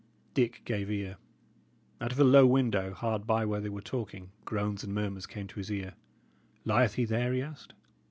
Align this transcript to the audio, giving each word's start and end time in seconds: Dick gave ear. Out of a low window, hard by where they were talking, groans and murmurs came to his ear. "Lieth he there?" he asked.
Dick 0.33 0.63
gave 0.65 0.89
ear. 0.89 1.17
Out 2.01 2.11
of 2.11 2.17
a 2.19 2.23
low 2.23 2.47
window, 2.47 2.91
hard 2.91 3.27
by 3.27 3.45
where 3.45 3.61
they 3.61 3.69
were 3.69 3.81
talking, 3.83 4.31
groans 4.45 4.83
and 4.83 4.95
murmurs 4.95 5.27
came 5.27 5.45
to 5.45 5.59
his 5.59 5.71
ear. 5.71 5.93
"Lieth 6.65 6.95
he 6.95 7.05
there?" 7.05 7.31
he 7.33 7.43
asked. 7.43 7.75